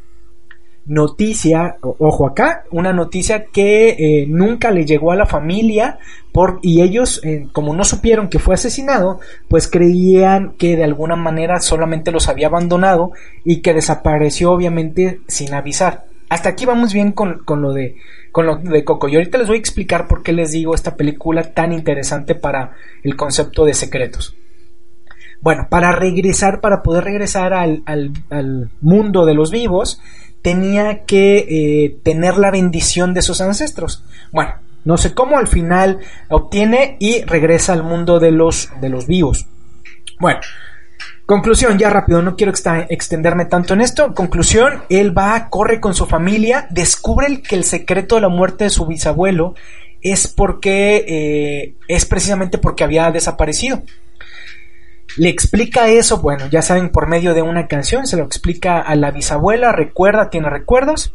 Noticia, 0.86 1.78
ojo 1.82 2.28
acá, 2.28 2.64
una 2.72 2.92
noticia 2.92 3.46
que 3.46 3.90
eh, 3.90 4.26
nunca 4.28 4.72
le 4.72 4.86
llegó 4.86 5.12
a 5.12 5.16
la 5.16 5.26
familia 5.26 6.00
por, 6.32 6.60
y 6.64 6.82
ellos, 6.82 7.22
eh, 7.24 7.48
como 7.52 7.76
no 7.76 7.84
supieron 7.84 8.30
que 8.30 8.40
fue 8.40 8.56
asesinado, 8.56 9.20
pues 9.48 9.68
creían 9.68 10.54
que 10.58 10.76
de 10.76 10.84
alguna 10.84 11.16
manera 11.16 11.60
solamente 11.60 12.12
los 12.12 12.28
había 12.30 12.48
abandonado 12.48 13.12
y 13.46 13.62
que 13.62 13.74
desapareció 13.74 14.52
obviamente 14.52 15.22
sin 15.28 15.54
avisar 15.54 16.06
hasta 16.32 16.48
aquí 16.48 16.66
vamos 16.66 16.94
bien 16.94 17.12
con, 17.12 17.44
lo 17.46 17.74
de, 17.74 17.98
con 18.32 18.46
lo 18.46 18.56
de 18.56 18.86
Coco. 18.86 19.10
Y 19.10 19.16
ahorita 19.16 19.38
les 19.38 19.48
voy 19.48 19.58
a 19.58 19.60
explicar 19.60 20.08
por 20.08 20.24
qué 20.24 20.32
les 20.32 20.54
digo 20.54 20.74
esta 20.74 20.96
película 20.96 21.52
tan 21.54 21.74
interesante 21.74 22.36
para 22.36 22.72
el 23.04 23.18
concepto 23.18 23.66
de 23.66 23.74
secretos. 23.74 24.34
Bueno, 25.42 25.68
para 25.70 25.92
regresar, 25.92 26.62
para 26.62 26.84
poder 26.84 27.04
regresar 27.04 27.54
al, 27.54 27.84
mundo 28.80 29.26
de 29.26 29.34
los 29.34 29.52
vivos, 29.52 30.00
tenía 30.42 31.06
que 31.06 31.38
eh, 31.50 31.98
tener 32.04 32.38
la 32.38 32.52
bendición 32.52 33.14
de 33.14 33.22
sus 33.22 33.42
ancestros. 33.42 34.04
Bueno, 34.32 34.54
no 34.86 34.98
sé 34.98 35.14
cómo, 35.14 35.38
al 35.38 35.48
final 35.48 36.00
obtiene 36.30 36.98
y 37.00 37.24
regresa 37.24 37.74
al 37.74 37.84
mundo 37.84 38.20
de 38.20 38.32
los, 38.32 38.70
de 38.82 38.90
los 38.90 39.08
vivos. 39.08 39.48
Bueno, 40.20 40.40
Conclusión, 41.32 41.78
ya 41.78 41.90
rápido, 41.90 42.22
no 42.22 42.36
quiero 42.36 42.52
extenderme 42.52 43.46
tanto 43.46 43.74
en 43.74 43.80
esto. 43.80 44.14
Conclusión, 44.14 44.84
él 44.90 45.18
va, 45.18 45.48
corre 45.50 45.80
con 45.80 45.94
su 45.94 46.06
familia, 46.06 46.68
descubre 46.72 47.42
que 47.42 47.56
el 47.56 47.64
secreto 47.64 48.16
de 48.16 48.22
la 48.22 48.28
muerte 48.28 48.66
de 48.66 48.70
su 48.70 48.86
bisabuelo 48.86 49.56
es 50.02 50.28
porque 50.28 51.06
eh, 51.08 51.76
es 51.88 52.06
precisamente 52.06 52.58
porque 52.58 52.84
había 52.84 53.12
desaparecido. 53.12 53.82
Le 55.18 55.30
explica 55.30 55.90
eso, 55.90 56.20
bueno, 56.20 56.48
ya 56.48 56.62
saben, 56.62 56.90
por 56.90 57.08
medio 57.08 57.34
de 57.34 57.42
una 57.42 57.68
canción, 57.68 58.08
se 58.08 58.18
lo 58.18 58.24
explica 58.24 58.80
a 58.80 58.96
la 58.96 59.12
bisabuela, 59.12 59.72
recuerda, 59.72 60.30
tiene 60.30 60.50
recuerdos. 60.50 61.14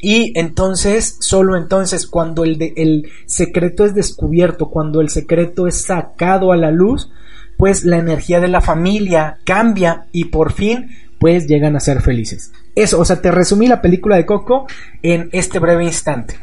Y 0.00 0.36
entonces, 0.38 1.16
solo 1.20 1.56
entonces, 1.56 2.06
cuando 2.06 2.44
el, 2.44 2.72
el 2.76 3.08
secreto 3.26 3.84
es 3.84 3.94
descubierto, 3.94 4.68
cuando 4.68 5.00
el 5.00 5.10
secreto 5.10 5.66
es 5.66 5.82
sacado 5.82 6.52
a 6.52 6.56
la 6.56 6.70
luz, 6.70 7.10
pues 7.56 7.84
la 7.84 7.98
energía 7.98 8.40
de 8.40 8.48
la 8.48 8.60
familia 8.60 9.38
cambia 9.44 10.06
y 10.10 10.24
por 10.24 10.52
fin 10.52 10.90
pues 11.20 11.46
llegan 11.46 11.76
a 11.76 11.80
ser 11.80 12.00
felices. 12.00 12.50
Eso, 12.74 12.98
o 12.98 13.04
sea, 13.04 13.22
te 13.22 13.30
resumí 13.30 13.68
la 13.68 13.80
película 13.80 14.16
de 14.16 14.26
Coco 14.26 14.66
en 15.02 15.28
este 15.30 15.60
breve 15.60 15.84
instante. 15.84 16.36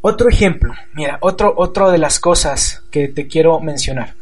Otro 0.00 0.28
ejemplo, 0.28 0.72
mira, 0.94 1.18
otro, 1.20 1.54
otro 1.56 1.88
de 1.92 1.98
las 1.98 2.18
cosas 2.18 2.82
que 2.90 3.06
te 3.06 3.28
quiero 3.28 3.60
mencionar. 3.60 4.14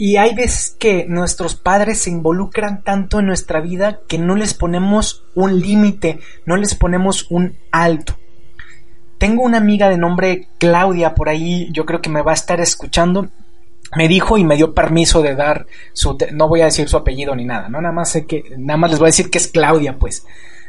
Y 0.00 0.16
hay 0.16 0.34
veces 0.34 0.74
que 0.78 1.04
nuestros 1.06 1.56
padres 1.56 1.98
se 1.98 2.08
involucran 2.08 2.82
tanto 2.82 3.20
en 3.20 3.26
nuestra 3.26 3.60
vida 3.60 4.00
que 4.08 4.16
no 4.16 4.34
les 4.34 4.54
ponemos 4.54 5.26
un 5.34 5.60
límite, 5.60 6.20
no 6.46 6.56
les 6.56 6.74
ponemos 6.74 7.30
un 7.30 7.58
alto. 7.70 8.16
Tengo 9.18 9.42
una 9.42 9.58
amiga 9.58 9.90
de 9.90 9.98
nombre 9.98 10.48
Claudia 10.56 11.14
por 11.14 11.28
ahí, 11.28 11.68
yo 11.72 11.84
creo 11.84 12.00
que 12.00 12.08
me 12.08 12.22
va 12.22 12.30
a 12.30 12.34
estar 12.34 12.62
escuchando 12.62 13.28
me 13.94 14.08
dijo 14.08 14.38
y 14.38 14.44
me 14.44 14.56
dio 14.56 14.72
permiso 14.72 15.20
de 15.20 15.34
dar 15.34 15.66
su 15.92 16.16
no 16.32 16.48
voy 16.48 16.62
a 16.62 16.66
decir 16.66 16.88
su 16.88 16.96
apellido 16.96 17.34
ni 17.34 17.44
nada, 17.44 17.68
no 17.68 17.82
nada 17.82 17.92
más 17.92 18.08
sé 18.08 18.24
que 18.24 18.44
nada 18.56 18.78
más 18.78 18.90
les 18.92 19.00
voy 19.00 19.06
a 19.06 19.12
decir 19.12 19.28
que 19.28 19.36
es 19.36 19.48
Claudia, 19.48 19.98
pues. 19.98 20.24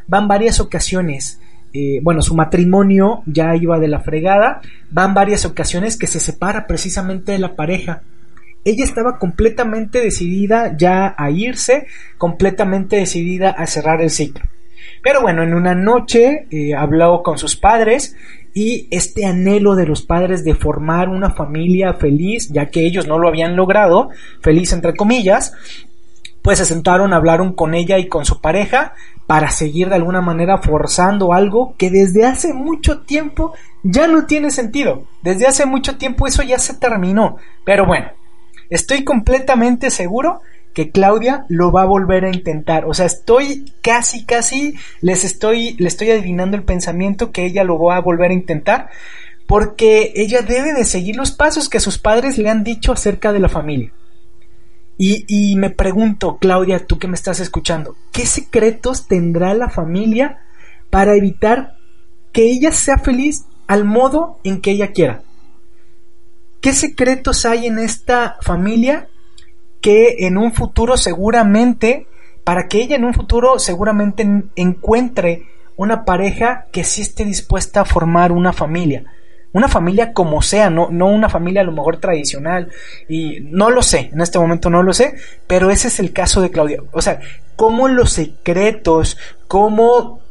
Van 0.08 0.28
varias 0.28 0.60
ocasiones 0.60 1.40
eh, 1.72 2.02
bueno, 2.04 2.22
su 2.22 2.36
matrimonio 2.36 3.24
ya 3.28 3.56
iba 3.56 3.80
de 3.80 3.88
la 3.88 4.02
fregada, 4.02 4.60
van 4.90 5.14
varias 5.14 5.46
ocasiones 5.46 5.96
que 5.96 6.08
se 6.08 6.20
separa 6.20 6.68
precisamente 6.68 7.32
de 7.32 7.40
la 7.40 7.56
pareja. 7.56 8.02
Ella 8.64 8.84
estaba 8.84 9.18
completamente 9.18 10.00
decidida 10.00 10.76
ya 10.78 11.16
a 11.18 11.32
irse, 11.32 11.88
completamente 12.18 12.98
decidida 12.98 13.50
a 13.50 13.66
cerrar 13.68 14.02
el 14.02 14.10
ciclo. 14.10 14.46
Pero 15.02 15.22
bueno, 15.22 15.44
en 15.44 15.54
una 15.54 15.74
noche 15.74 16.48
eh, 16.52 16.76
habló 16.76 17.24
con 17.24 17.38
sus 17.38 17.56
padres 17.56 18.16
y 18.54 18.88
este 18.92 19.26
anhelo 19.26 19.76
de 19.76 19.88
los 19.88 20.02
padres 20.04 20.44
de 20.44 20.54
formar 20.54 21.10
una 21.10 21.32
familia 21.32 21.94
feliz, 21.94 22.50
ya 22.52 22.70
que 22.70 22.86
ellos 22.86 23.08
no 23.08 23.18
lo 23.18 23.28
habían 23.28 23.56
logrado, 23.56 24.10
feliz 24.42 24.74
entre 24.74 24.96
comillas, 24.96 25.54
pues 26.42 26.58
se 26.58 26.66
sentaron, 26.66 27.14
hablaron 27.14 27.54
con 27.54 27.74
ella 27.74 27.98
y 27.98 28.08
con 28.08 28.26
su 28.26 28.42
pareja 28.42 28.94
para 29.28 29.50
seguir 29.50 29.90
de 29.90 29.96
alguna 29.96 30.22
manera 30.22 30.58
forzando 30.58 31.34
algo 31.34 31.76
que 31.78 31.90
desde 31.90 32.26
hace 32.26 32.54
mucho 32.54 33.02
tiempo 33.02 33.54
ya 33.84 34.08
no 34.08 34.26
tiene 34.26 34.52
sentido. 34.52 35.06
Desde 35.22 35.48
hace 35.48 35.66
mucho 35.66 35.98
tiempo 35.98 36.28
eso 36.28 36.44
ya 36.44 36.60
se 36.60 36.74
terminó. 36.74 37.38
Pero 37.64 37.86
bueno, 37.86 38.08
estoy 38.72 39.04
completamente 39.04 39.92
seguro 39.92 40.42
que 40.74 40.90
Claudia 40.90 41.46
lo 41.50 41.72
va 41.72 41.84
a 41.84 41.86
volver 41.86 42.26
a 42.26 42.30
intentar. 42.30 42.86
O 42.86 42.94
sea, 42.94 43.06
estoy 43.06 43.72
casi, 43.82 44.26
casi, 44.26 44.76
les 45.02 45.24
estoy, 45.24 45.76
le 45.78 45.88
estoy 45.88 46.10
adivinando 46.12 46.58
el 46.58 46.64
pensamiento 46.64 47.32
que 47.32 47.46
ella 47.46 47.64
lo 47.64 47.78
va 47.78 47.98
a 47.98 48.02
volver 48.02 48.32
a 48.32 48.36
intentar. 48.36 48.90
Porque 49.46 50.14
ella 50.16 50.42
debe 50.42 50.74
de 50.74 50.86
seguir 50.86 51.18
los 51.18 51.32
pasos 51.32 51.68
que 51.68 51.82
sus 51.82 51.98
padres 51.98 52.38
le 52.38 52.50
han 52.50 52.64
dicho 52.64 52.94
acerca 52.94 53.34
de 53.34 53.40
la 53.40 53.50
familia. 53.50 53.92
Y, 54.98 55.26
y 55.28 55.58
me 55.58 55.70
pregunto, 55.70 56.38
Claudia, 56.38 56.86
tú 56.86 56.98
que 56.98 57.08
me 57.08 57.16
estás 57.16 57.40
escuchando, 57.40 57.96
¿qué 58.14 58.26
secretos 58.26 59.08
tendrá 59.08 59.54
la 59.54 59.70
familia 59.70 60.40
para 60.90 61.16
evitar 61.16 61.76
que 62.32 62.44
ella 62.44 62.72
sea 62.72 62.98
feliz 62.98 63.46
al 63.68 63.84
modo 63.84 64.40
en 64.44 64.62
que 64.62 64.72
ella 64.72 64.92
quiera? 64.94 65.24
¿Qué 66.62 66.74
secretos 66.74 67.46
hay 67.46 67.66
en 67.66 67.80
esta 67.80 68.38
familia 68.42 69.08
que 69.82 70.28
en 70.28 70.38
un 70.38 70.54
futuro 70.54 70.96
seguramente, 70.96 72.08
para 72.44 72.68
que 72.68 72.82
ella 72.82 72.96
en 72.96 73.04
un 73.04 73.14
futuro 73.14 73.60
seguramente 73.60 74.28
encuentre 74.56 75.48
una 75.76 76.06
pareja 76.06 76.68
que 76.72 76.84
sí 76.84 77.02
esté 77.02 77.26
dispuesta 77.26 77.82
a 77.82 77.86
formar 77.86 78.32
una 78.32 78.54
familia. 78.54 79.06
Una 79.54 79.68
familia 79.68 80.14
como 80.14 80.42
sea, 80.44 80.70
no, 80.70 80.90
no 80.92 81.08
una 81.08 81.28
familia 81.28 81.62
a 81.62 81.66
lo 81.66 81.72
mejor 81.72 81.98
tradicional. 81.98 82.70
Y 83.10 83.40
no 83.42 83.72
lo 83.72 83.82
sé, 83.82 84.12
en 84.14 84.22
este 84.22 84.38
momento 84.38 84.70
no 84.70 84.84
lo 84.84 84.94
sé, 84.94 85.16
pero 85.48 85.72
ese 85.72 85.88
es 85.88 86.00
el 86.00 86.14
caso 86.14 86.42
de 86.42 86.52
Claudia. 86.52 86.84
O 86.92 87.02
sea, 87.02 87.20
cómo 87.56 87.88
los 87.88 88.14
secretos, 88.14 89.18
cómo 89.48 90.22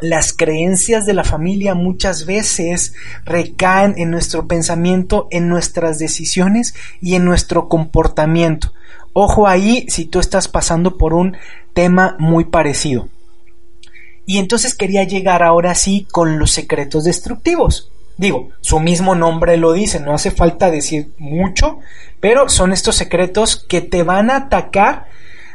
las 0.00 0.32
creencias 0.32 1.06
de 1.06 1.14
la 1.14 1.24
familia 1.24 1.74
muchas 1.74 2.26
veces 2.26 2.94
recaen 3.24 3.94
en 3.96 4.10
nuestro 4.10 4.46
pensamiento, 4.46 5.28
en 5.30 5.48
nuestras 5.48 5.98
decisiones 5.98 6.74
y 7.00 7.14
en 7.14 7.24
nuestro 7.24 7.68
comportamiento. 7.68 8.72
Ojo 9.12 9.48
ahí 9.48 9.86
si 9.88 10.04
tú 10.04 10.20
estás 10.20 10.48
pasando 10.48 10.96
por 10.96 11.14
un 11.14 11.36
tema 11.74 12.16
muy 12.18 12.44
parecido. 12.44 13.08
Y 14.26 14.38
entonces 14.38 14.74
quería 14.74 15.04
llegar 15.04 15.42
ahora 15.42 15.74
sí 15.74 16.06
con 16.10 16.38
los 16.38 16.50
secretos 16.50 17.04
destructivos. 17.04 17.90
Digo, 18.18 18.50
su 18.60 18.80
mismo 18.80 19.14
nombre 19.14 19.56
lo 19.56 19.72
dice, 19.72 20.00
no 20.00 20.12
hace 20.12 20.30
falta 20.30 20.70
decir 20.70 21.12
mucho, 21.18 21.78
pero 22.20 22.48
son 22.48 22.72
estos 22.72 22.96
secretos 22.96 23.56
que 23.56 23.80
te 23.80 24.02
van 24.02 24.30
a 24.30 24.36
atacar 24.36 25.06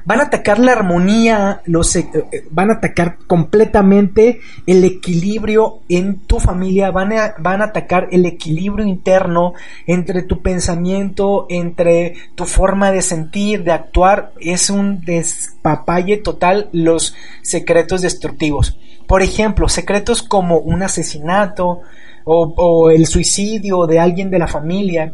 van 0.05 0.19
a 0.19 0.23
atacar 0.23 0.59
la 0.59 0.73
armonía, 0.73 1.61
los, 1.65 1.95
eh, 1.95 2.07
eh, 2.13 2.45
van 2.51 2.69
a 2.69 2.75
atacar 2.75 3.17
completamente 3.27 4.39
el 4.67 4.83
equilibrio 4.83 5.79
en 5.89 6.19
tu 6.19 6.39
familia, 6.39 6.91
van 6.91 7.13
a, 7.13 7.35
van 7.39 7.61
a 7.61 7.65
atacar 7.65 8.09
el 8.11 8.25
equilibrio 8.25 8.85
interno 8.85 9.53
entre 9.87 10.23
tu 10.23 10.41
pensamiento, 10.41 11.45
entre 11.49 12.15
tu 12.35 12.45
forma 12.45 12.91
de 12.91 13.01
sentir, 13.01 13.63
de 13.63 13.71
actuar. 13.71 14.33
Es 14.39 14.69
un 14.69 15.01
despapalle 15.01 16.17
total 16.17 16.69
los 16.73 17.15
secretos 17.41 18.01
destructivos. 18.01 18.77
Por 19.07 19.21
ejemplo, 19.21 19.69
secretos 19.69 20.21
como 20.21 20.57
un 20.57 20.81
asesinato 20.83 21.81
o, 22.25 22.53
o 22.55 22.89
el 22.89 23.05
suicidio 23.05 23.85
de 23.85 23.99
alguien 23.99 24.29
de 24.29 24.39
la 24.39 24.47
familia 24.47 25.13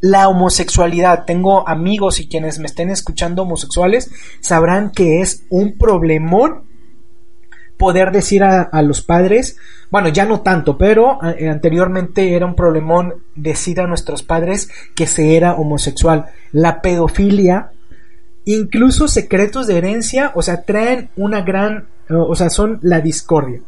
la 0.00 0.28
homosexualidad. 0.28 1.24
Tengo 1.24 1.68
amigos 1.68 2.20
y 2.20 2.28
quienes 2.28 2.58
me 2.58 2.66
estén 2.66 2.90
escuchando 2.90 3.42
homosexuales 3.42 4.10
sabrán 4.40 4.90
que 4.90 5.20
es 5.20 5.44
un 5.50 5.76
problemón 5.78 6.66
poder 7.76 8.10
decir 8.10 8.42
a, 8.42 8.70
los 8.82 9.02
padres, 9.02 9.58
bueno, 9.90 10.08
ya 10.08 10.24
no 10.24 10.40
tanto, 10.40 10.78
pero 10.78 11.18
eh, 11.22 11.48
anteriormente 11.48 12.34
era 12.34 12.46
un 12.46 12.54
problemón 12.54 13.16
decir 13.34 13.80
a 13.80 13.86
nuestros 13.86 14.22
padres 14.22 14.70
que 14.94 15.06
se 15.06 15.36
era 15.36 15.54
homosexual. 15.54 16.26
La 16.52 16.80
pedofilia, 16.80 17.72
incluso 18.46 19.08
secretos 19.08 19.66
de 19.66 19.76
herencia, 19.76 20.32
o 20.34 20.42
sea, 20.42 20.62
traen 20.62 21.10
una 21.16 21.42
gran, 21.42 21.88
o 22.08 22.34
sea, 22.34 22.48
son 22.48 22.78
la 22.82 23.00
discordia. 23.00 23.60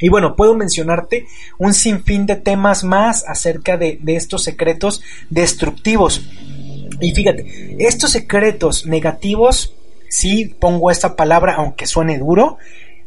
Y 0.00 0.08
bueno, 0.08 0.36
puedo 0.36 0.54
mencionarte 0.54 1.26
un 1.58 1.74
sinfín 1.74 2.26
de 2.26 2.36
temas 2.36 2.84
más 2.84 3.24
acerca 3.26 3.76
de, 3.76 3.98
estos 4.06 4.44
secretos 4.44 5.02
destructivos. 5.30 6.28
Y 7.00 7.12
fíjate, 7.12 7.76
estos 7.78 8.12
secretos 8.12 8.86
negativos, 8.86 9.74
sí 10.08 10.54
pongo 10.58 10.90
esta 10.90 11.16
palabra 11.16 11.54
aunque 11.56 11.86
suene 11.86 12.18
duro, 12.18 12.58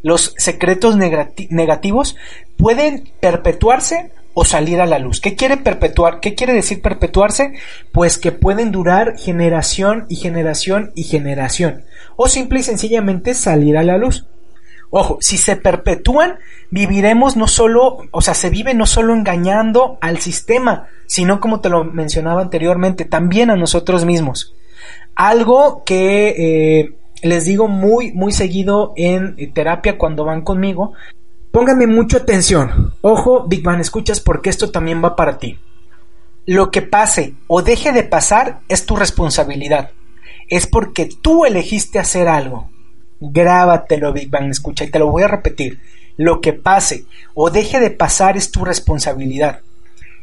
los 0.04 0.34
secretos 0.38 0.96
negativos 0.98 2.16
pueden 2.58 3.10
perpetuarse 3.20 4.12
o 4.34 4.46
salir 4.46 4.82
a 4.82 4.86
la 4.86 5.00
luz. 5.00 5.20
¿Qué 5.20 5.36
quiere 5.36 5.58
perpetuar? 5.58 6.20
¿Qué 6.20 6.36
quiere 6.36 6.54
decir 6.54 6.82
perpetuarse? 6.82 7.54
Pues 7.92 8.18
que 8.18 8.32
pueden 8.32 8.72
durar 8.72 9.18
generación 9.18 10.06
y 10.10 10.16
generación 10.16 10.92
y 10.96 11.04
generación. 11.04 11.84
O 12.16 12.28
simple 12.28 12.60
y 12.60 12.64
sencillamente 12.64 13.34
salir 13.34 13.78
a 13.78 13.84
la 13.84 13.98
luz. 13.98 14.26
Ojo, 14.94 15.18
si 15.22 15.38
se 15.38 15.56
perpetúan, 15.56 16.38
viviremos 16.70 17.38
no 17.38 17.48
solo, 17.48 18.00
o 18.12 18.22
sea, 18.22 18.34
se 18.34 18.50
vive 18.50 18.74
no 18.74 18.86
solo 18.86 19.14
engañando 19.14 19.98
al 20.02 20.20
sistema, 20.20 20.88
sino 21.08 21.40
como 21.40 21.62
te 21.62 21.70
lo 21.70 21.86
mencionaba 21.86 22.42
anteriormente, 22.42 23.06
también 23.06 23.50
a 23.50 23.56
nosotros 23.56 24.04
mismos. 24.04 24.54
Algo 25.16 25.84
que 25.86 26.36
eh, 26.38 26.96
les 27.24 27.46
digo 27.46 27.70
muy, 27.70 28.12
muy 28.12 28.34
seguido 28.34 28.92
en 28.98 29.54
terapia 29.54 29.98
cuando 29.98 30.26
van 30.26 30.42
conmigo, 30.42 30.92
pónganme 31.52 31.88
mucha 31.88 32.18
atención. 32.18 32.94
Ojo, 33.00 33.46
Big 33.48 33.64
Bang, 33.64 33.80
escuchas 33.80 34.20
porque 34.20 34.50
esto 34.50 34.72
también 34.72 35.02
va 35.02 35.16
para 35.16 35.38
ti. 35.38 35.58
Lo 36.46 36.70
que 36.70 36.82
pase 36.82 37.36
o 37.48 37.62
deje 37.62 37.94
de 37.94 38.04
pasar 38.04 38.60
es 38.68 38.86
tu 38.86 38.98
responsabilidad. 38.98 39.92
Es 40.50 40.68
porque 40.68 41.08
tú 41.22 41.46
elegiste 41.46 41.98
hacer 41.98 42.28
algo 42.28 42.70
Grábatelo, 43.22 44.12
Big 44.12 44.30
Bang, 44.30 44.50
escucha, 44.50 44.84
y 44.84 44.90
te 44.90 45.00
lo 45.00 45.12
voy 45.12 45.24
a 45.24 45.28
repetir. 45.28 45.80
Lo 46.18 46.42
que 46.42 46.54
pase 46.54 47.06
o 47.34 47.52
deje 47.52 47.80
de 47.80 47.92
pasar 47.92 48.36
es 48.36 48.52
tu 48.52 48.66
responsabilidad. 48.66 49.60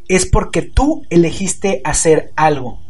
Es 0.09 0.27
porque 0.27 0.63
tú 0.63 1.05
elegiste 1.09 1.81
hacer 1.85 2.33
algo. 2.37 2.81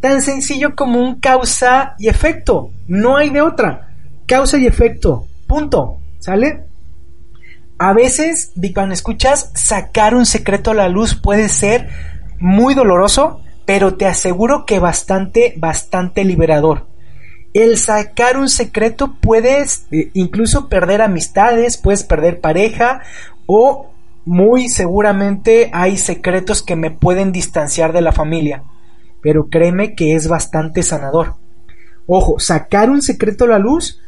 Tan 0.00 0.22
sencillo 0.22 0.76
como 0.76 1.00
un 1.00 1.18
causa 1.18 1.94
y 1.98 2.08
efecto. 2.08 2.70
No 2.86 3.16
hay 3.16 3.30
de 3.30 3.42
otra. 3.42 3.88
Causa 4.26 4.58
y 4.58 4.66
efecto. 4.66 5.26
Punto. 5.46 5.98
¿Sale? 6.20 6.64
A 7.78 7.92
veces, 7.92 8.52
Big 8.54 8.74
Bang, 8.74 8.92
escuchas, 8.92 9.50
sacar 9.54 10.14
un 10.14 10.26
secreto 10.26 10.70
a 10.70 10.74
la 10.74 10.88
luz 10.88 11.14
puede 11.14 11.48
ser 11.48 11.88
muy 12.38 12.74
doloroso, 12.74 13.40
pero 13.66 13.94
te 13.94 14.06
aseguro 14.06 14.66
que 14.66 14.78
bastante, 14.78 15.54
bastante 15.56 16.24
liberador 16.24 16.86
el 17.54 17.78
sacar 17.78 18.36
un 18.36 18.48
secreto 18.48 19.16
puedes 19.20 19.86
eh, 19.90 20.10
incluso 20.14 20.68
perder 20.68 21.02
amistades, 21.02 21.76
puedes 21.76 22.04
perder 22.04 22.40
pareja 22.40 23.02
o 23.46 23.90
muy 24.24 24.68
seguramente 24.68 25.70
hay 25.72 25.96
secretos 25.96 26.62
que 26.62 26.76
me 26.76 26.90
pueden 26.90 27.32
distanciar 27.32 27.92
de 27.92 28.02
la 28.02 28.12
familia. 28.12 28.64
Pero 29.22 29.48
créeme 29.48 29.94
que 29.94 30.14
es 30.14 30.28
bastante 30.28 30.82
sanador. 30.82 31.36
Ojo, 32.06 32.38
sacar 32.38 32.90
un 32.90 33.02
secreto 33.02 33.44
a 33.44 33.48
la 33.48 33.58
luz 33.58 34.00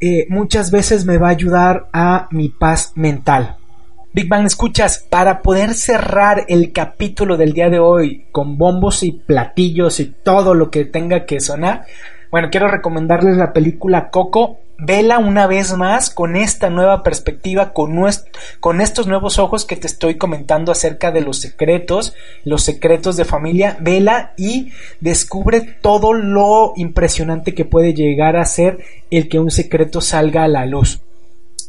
eh, 0.00 0.26
muchas 0.28 0.70
veces 0.70 1.04
me 1.04 1.16
va 1.16 1.28
a 1.28 1.30
ayudar 1.30 1.88
a 1.92 2.28
mi 2.32 2.48
paz 2.48 2.92
mental. 2.96 3.56
Big 4.12 4.28
Bang, 4.28 4.44
escuchas, 4.44 5.06
para 5.08 5.40
poder 5.40 5.74
cerrar 5.74 6.44
el 6.48 6.72
capítulo 6.72 7.36
del 7.36 7.54
día 7.54 7.70
de 7.70 7.78
hoy 7.78 8.26
con 8.30 8.58
bombos 8.58 9.04
y 9.04 9.12
platillos 9.12 10.00
y 10.00 10.06
todo 10.06 10.54
lo 10.54 10.70
que 10.70 10.84
tenga 10.84 11.24
que 11.24 11.40
sonar, 11.40 11.86
bueno, 12.32 12.48
quiero 12.50 12.66
recomendarles 12.66 13.36
la 13.36 13.52
película 13.52 14.08
Coco. 14.08 14.56
Vela 14.78 15.18
una 15.18 15.46
vez 15.46 15.76
más 15.76 16.08
con 16.08 16.34
esta 16.34 16.70
nueva 16.70 17.02
perspectiva, 17.02 17.74
con, 17.74 18.80
estos 18.80 19.06
nuevos 19.06 19.38
ojos 19.38 19.66
que 19.66 19.76
te 19.76 19.86
estoy 19.86 20.16
comentando 20.16 20.72
acerca 20.72 21.12
de 21.12 21.20
los 21.20 21.40
secretos, 21.40 22.14
los 22.44 22.64
secretos 22.64 23.18
de 23.18 23.26
familia. 23.26 23.76
Vela 23.80 24.32
y 24.38 24.72
descubre 25.00 25.60
todo 25.60 26.14
lo 26.14 26.72
impresionante 26.76 27.54
que 27.54 27.66
puede 27.66 27.92
llegar 27.92 28.36
a 28.36 28.46
ser 28.46 28.78
el 29.10 29.28
que 29.28 29.38
un 29.38 29.50
secreto 29.50 30.00
salga 30.00 30.44
a 30.44 30.48
la 30.48 30.64
luz. 30.64 31.02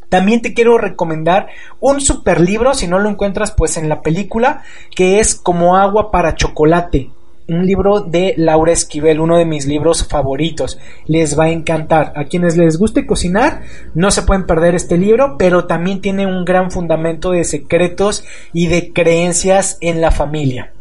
También 0.07 0.41
te 0.41 0.53
quiero 0.53 0.77
recomendar 0.77 1.47
un 1.81 1.99
super 1.99 2.39
libro, 2.39 2.73
si 2.73 2.87
no 2.87 2.99
lo 2.99 3.09
encuentras 3.09 3.51
pues 3.51 3.75
en 3.75 3.89
la 3.89 4.01
película, 4.01 4.63
que 4.95 5.19
es 5.19 5.35
Como 5.35 5.75
agua 5.75 6.09
para 6.09 6.35
chocolate 6.35 7.09
un 7.47 7.65
libro 7.65 8.01
de 8.01 8.33
Laura 8.37 8.71
Esquivel, 8.71 9.19
uno 9.19 9.37
de 9.37 9.45
mis 9.45 9.65
libros 9.65 10.07
favoritos. 10.07 10.79
Les 11.05 11.37
va 11.37 11.45
a 11.45 11.49
encantar. 11.49 12.13
A 12.15 12.25
quienes 12.25 12.57
les 12.57 12.77
guste 12.77 13.05
cocinar, 13.05 13.61
no 13.93 14.11
se 14.11 14.23
pueden 14.23 14.45
perder 14.45 14.75
este 14.75 14.97
libro, 14.97 15.35
pero 15.37 15.65
también 15.65 16.01
tiene 16.01 16.25
un 16.25 16.45
gran 16.45 16.71
fundamento 16.71 17.31
de 17.31 17.43
secretos 17.43 18.23
y 18.53 18.67
de 18.67 18.93
creencias 18.93 19.77
en 19.81 20.01
la 20.01 20.11
familia. 20.11 20.71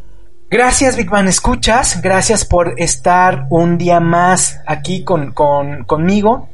Gracias, 0.49 0.97
Big 0.97 1.09
Man 1.09 1.27
Escuchas. 1.27 2.01
Gracias 2.01 2.45
por 2.45 2.75
estar 2.77 3.47
un 3.49 3.77
día 3.77 3.99
más 3.99 4.59
aquí 4.67 5.03
con, 5.03 5.31
con, 5.31 5.83
conmigo. 5.83 6.49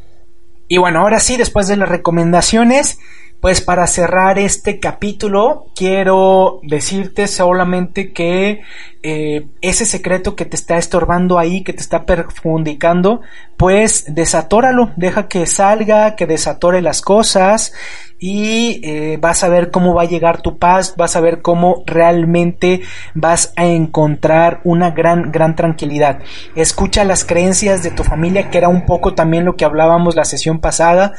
Y 0.69 0.77
bueno, 0.77 0.99
ahora 1.01 1.19
sí, 1.19 1.35
después 1.35 1.67
de 1.67 1.75
las 1.75 1.89
recomendaciones, 1.89 2.99
pues 3.41 3.61
para 3.61 3.87
cerrar 3.87 4.37
este 4.37 4.79
capítulo, 4.79 5.67
quiero 5.75 6.59
decirte 6.63 7.27
solamente 7.27 8.11
que 8.11 8.61
eh, 9.01 9.47
ese 9.61 9.85
secreto 9.85 10.35
que 10.35 10.45
te 10.45 10.57
está 10.57 10.77
estorbando 10.77 11.39
ahí, 11.39 11.63
que 11.63 11.73
te 11.73 11.81
está 11.81 12.05
perjudicando, 12.05 13.21
pues 13.55 14.05
desatóralo, 14.13 14.91
deja 14.95 15.27
que 15.27 15.45
salga, 15.45 16.15
que 16.15 16.25
desatore 16.25 16.81
las 16.81 17.01
cosas 17.01 17.73
y 18.19 18.81
eh, 18.83 19.17
vas 19.19 19.43
a 19.43 19.49
ver 19.49 19.71
cómo 19.71 19.93
va 19.93 20.01
a 20.01 20.07
llegar 20.07 20.41
tu 20.41 20.57
paz, 20.57 20.95
vas 20.97 21.15
a 21.15 21.21
ver 21.21 21.41
cómo 21.41 21.83
realmente 21.85 22.81
vas 23.13 23.53
a 23.55 23.65
encontrar 23.65 24.59
una 24.65 24.91
gran, 24.91 25.31
gran 25.31 25.55
tranquilidad. 25.55 26.19
Escucha 26.55 27.05
las 27.05 27.23
creencias 27.23 27.81
de 27.81 27.91
tu 27.91 28.03
familia, 28.03 28.49
que 28.49 28.57
era 28.57 28.67
un 28.67 28.85
poco 28.85 29.13
también 29.13 29.45
lo 29.45 29.55
que 29.55 29.63
hablábamos 29.63 30.15
la 30.15 30.25
sesión 30.25 30.59
pasada. 30.59 31.13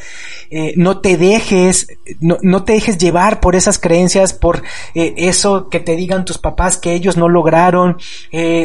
Eh, 0.50 0.74
no 0.76 1.00
te 1.00 1.16
dejes, 1.16 1.88
no, 2.20 2.36
no, 2.42 2.64
te 2.64 2.74
dejes 2.74 2.98
llevar 2.98 3.40
por 3.40 3.56
esas 3.56 3.78
creencias, 3.78 4.34
por 4.34 4.62
eso 4.94 5.70
que 5.70 5.80
te 5.80 5.96
digan 5.96 6.26
tus 6.26 6.38
papás 6.38 6.76
que 6.76 6.92
ellos 6.92 7.16
no 7.16 7.28
lograron. 7.28 7.69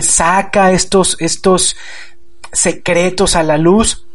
Saca 0.01 0.71
estos, 0.71 1.17
estos 1.19 1.75
secretos 2.51 3.35
a 3.35 3.43
la 3.43 3.57
luz. 3.57 4.05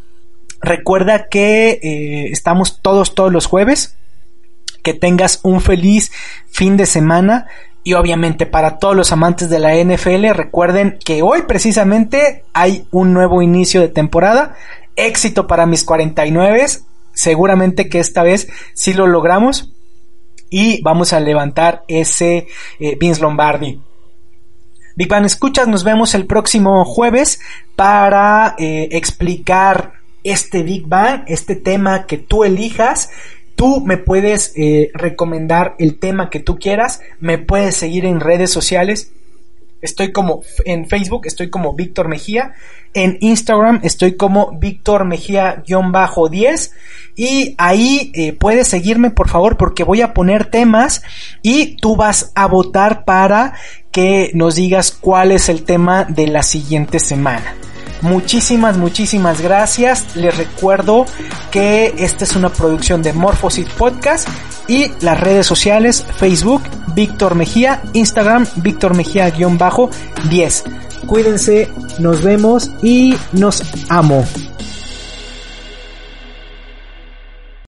Recuerda 0.61 1.29
que 1.29 2.29
estamos 2.33 2.81
todos, 2.83 3.15
todos 3.15 3.33
los 3.33 3.47
jueves 3.47 3.97
que 4.83 4.95
tengas 4.95 5.41
un 5.43 5.61
feliz 5.61 6.11
fin 6.51 6.77
de 6.77 6.87
semana 6.87 7.47
y 7.83 7.95
obviamente 7.95 8.47
para 8.47 8.79
todos 8.79 8.95
los 8.95 9.13
amantes 9.13 9.49
de 9.49 9.59
la 9.59 9.75
NFL 9.75 10.31
recuerden 10.35 10.99
que 11.03 11.23
hoy 11.23 11.43
precisamente 11.43 12.45
hay 12.53 12.87
un 12.91 13.13
nuevo 13.13 13.41
inicio 13.43 13.81
de 13.81 13.89
temporada. 13.89 14.55
Éxito 14.97 15.47
para 15.47 15.67
mis 15.67 15.85
49. 15.85 16.67
Seguramente 17.15 17.89
que 17.89 17.99
esta 17.99 18.23
vez 18.23 18.49
sí 18.75 18.93
lo 18.93 19.07
logramos 19.07 19.73
y 20.51 20.83
vamos 20.83 21.13
a 21.13 21.21
levantar 21.21 21.85
ese 21.89 22.49
eh, 22.81 22.97
Vince 23.01 23.23
Lombardi. 23.23 23.81
Big 25.01 25.09
Bang 25.09 25.25
Escuchas, 25.25 25.67
nos 25.67 25.83
vemos 25.83 26.15
el 26.15 26.27
próximo 26.27 26.85
jueves 26.85 27.41
para 27.75 28.55
eh, 28.59 28.89
explicar 28.93 29.95
este 30.23 30.63
Big 30.63 30.87
Bang, 30.87 31.23
este 31.27 31.57
tema 31.57 32.05
que 32.05 32.19
tú 32.19 32.45
elijas 32.45 33.09
Tú 33.61 33.83
me 33.85 33.99
puedes 33.99 34.55
eh, 34.57 34.91
recomendar 34.95 35.75
el 35.79 35.99
tema 35.99 36.31
que 36.31 36.41
tú 36.41 36.59
quieras, 36.59 37.03
me 37.19 37.37
puedes 37.37 37.77
seguir 37.77 38.07
en 38.07 38.21
redes 38.21 38.51
sociales. 38.51 39.13
Estoy 39.83 40.13
como 40.13 40.43
en 40.65 40.87
Facebook, 40.87 41.27
estoy 41.27 41.51
como 41.51 41.75
Víctor 41.75 42.09
Mejía. 42.09 42.53
En 42.93 43.19
Instagram 43.21 43.81
estoy 43.83 44.17
como 44.17 44.59
Víctor 44.59 45.05
Mejía-10. 45.05 46.71
Y 47.17 47.55
ahí 47.59 48.13
eh, 48.15 48.33
puedes 48.33 48.69
seguirme 48.69 49.11
por 49.11 49.29
favor 49.29 49.57
porque 49.57 49.85
voy 49.85 50.01
a 50.01 50.15
poner 50.15 50.47
temas 50.47 51.03
y 51.43 51.77
tú 51.77 51.97
vas 51.97 52.33
a 52.35 52.47
votar 52.47 53.05
para 53.05 53.55
que 53.91 54.31
nos 54.35 54.55
digas 54.55 54.93
cuál 54.93 55.33
es 55.33 55.49
el 55.49 55.65
tema 55.65 56.05
de 56.05 56.27
la 56.27 56.43
siguiente 56.43 56.99
semana. 56.99 57.55
Muchísimas, 58.03 58.79
muchísimas 58.79 59.41
gracias. 59.41 60.17
Les 60.17 60.37
recuerdo 60.37 61.07
que 61.51 61.95
esta 61.99 62.25
es 62.25 62.35
una 62.35 62.49
producción 62.49 63.03
de 63.03 63.13
Morphosis 63.13 63.69
Podcast 63.71 64.29
y 64.69 64.91
las 65.01 65.19
redes 65.21 65.47
sociales 65.47 66.05
Facebook 66.17 66.63
Víctor 66.95 67.35
Mejía, 67.35 67.83
Instagram 67.93 68.47
Víctor 68.57 68.95
Mejía-10. 68.95 70.63
Cuídense, 71.07 71.69
nos 71.99 72.23
vemos 72.23 72.71
y 72.83 73.15
nos 73.33 73.63
amo. 73.89 74.25